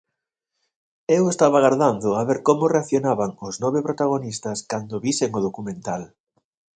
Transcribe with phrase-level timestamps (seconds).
[1.17, 6.01] Eu estaba agardando a ver como reaccionaban os nove protagonistas cando visen o documental.